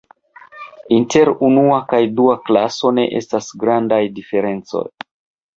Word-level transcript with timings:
Inter 0.95 1.31
unua 1.49 1.75
kaj 1.93 2.01
dua 2.21 2.37
klaso 2.49 2.95
ne 2.99 3.07
estas 3.21 3.53
grandaj 3.65 4.03
diferencoj. 4.19 4.87